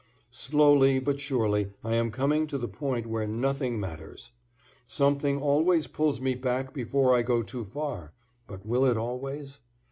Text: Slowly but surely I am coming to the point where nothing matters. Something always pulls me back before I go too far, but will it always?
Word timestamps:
Slowly 0.31 0.97
but 0.97 1.19
surely 1.19 1.73
I 1.83 1.93
am 1.93 2.09
coming 2.09 2.47
to 2.47 2.57
the 2.57 2.67
point 2.67 3.05
where 3.05 3.27
nothing 3.27 3.79
matters. 3.79 4.31
Something 4.87 5.39
always 5.39 5.85
pulls 5.85 6.19
me 6.19 6.33
back 6.33 6.73
before 6.73 7.15
I 7.15 7.21
go 7.21 7.43
too 7.43 7.63
far, 7.63 8.11
but 8.47 8.65
will 8.65 8.85
it 8.85 8.97
always? 8.97 9.59